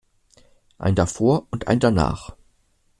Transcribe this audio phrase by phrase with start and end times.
[0.79, 2.35] Ein "Davor" und ein "Danach".